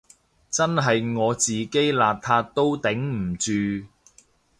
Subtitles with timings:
[0.49, 3.87] 真係我自己邋遢都頂唔住